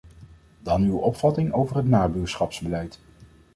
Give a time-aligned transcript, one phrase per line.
[0.59, 2.99] Dan uw opvatting over het nabuurschapsbeleid.